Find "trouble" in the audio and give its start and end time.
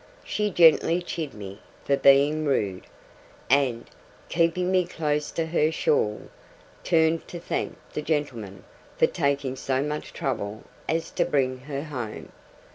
10.11-10.63